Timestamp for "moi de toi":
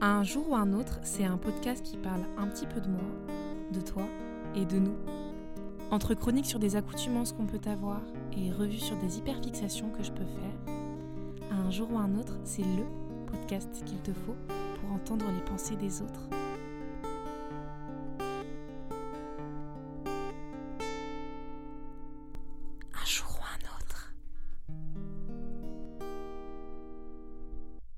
2.86-4.04